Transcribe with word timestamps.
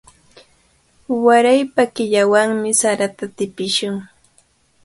Waraypa 1.25 1.83
killawanmi 1.95 2.71
sarata 2.81 3.25
tipishun. 3.37 3.95